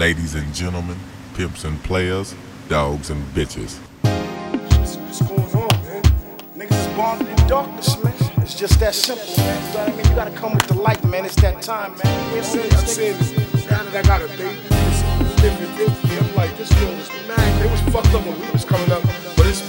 [0.00, 0.96] ladies and gentlemen,
[1.34, 2.34] pimps and players,
[2.70, 3.76] dogs and bitches.
[4.00, 6.02] What's going on, man?
[6.56, 8.14] Niggas is born darkness, man.
[8.38, 9.60] It's just that simple, man.
[9.60, 10.06] You know what I mean?
[10.08, 11.26] You gotta come with the light, man.
[11.26, 12.34] It's that time, man.
[12.34, 13.18] I'm saying, I'm saying
[13.68, 16.22] now that I got a baby, it's different, different.
[16.22, 17.62] I'm like, this world is mad.
[17.62, 19.02] It was fucked up when we was coming up,
[19.36, 19.60] but it's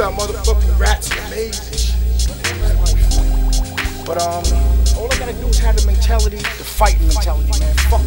[0.00, 1.92] got motherfucking rats and mazes.
[4.06, 4.42] But um,
[4.96, 7.74] all I gotta do is have the mentality, the fighting mentality, man.
[7.92, 7.99] Fuck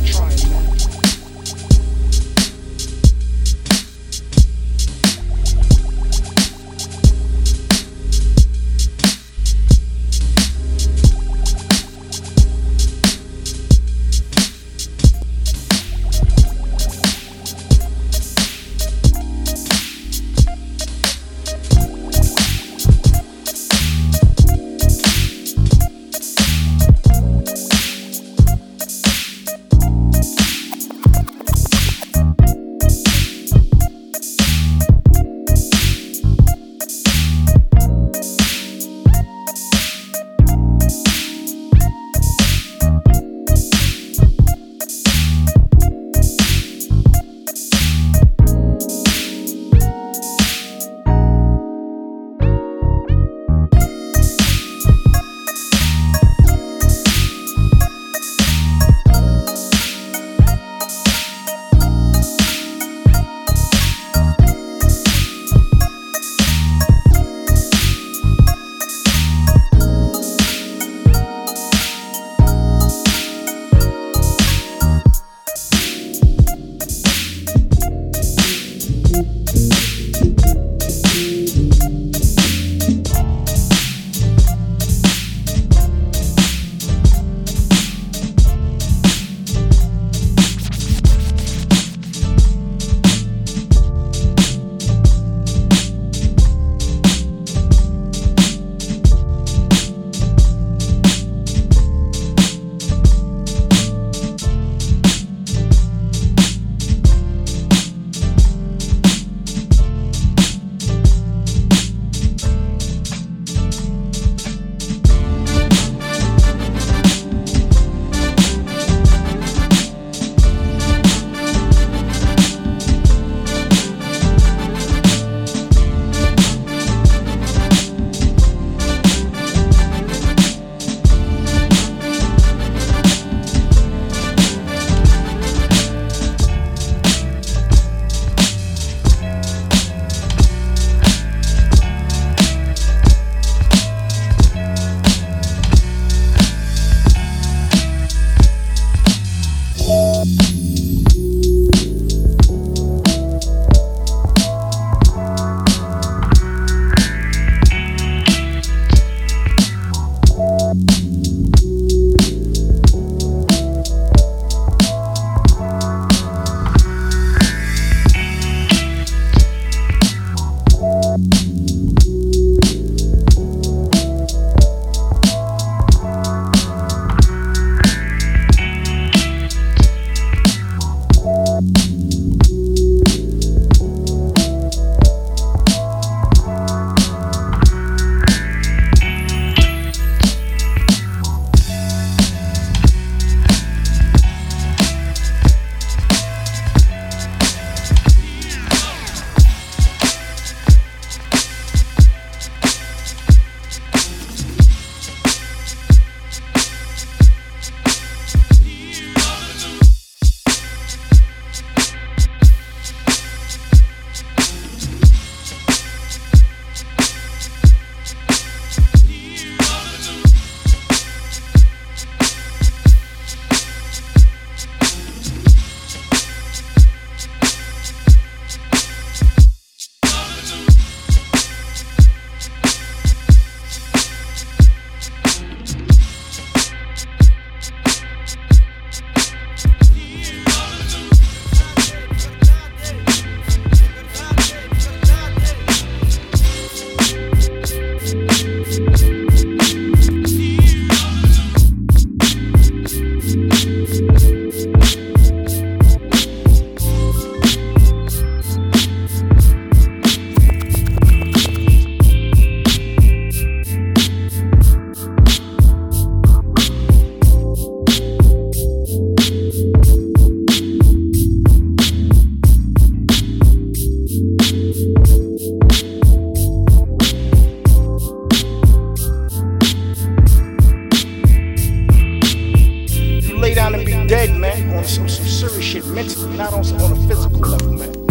[285.74, 288.03] shit mentally, not on, on a physical level, man.